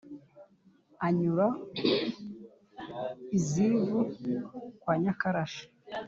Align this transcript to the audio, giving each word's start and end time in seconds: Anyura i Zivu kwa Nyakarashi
Anyura 1.07 1.47
i 3.37 3.39
Zivu 3.47 3.99
kwa 4.81 4.93
Nyakarashi 5.01 5.65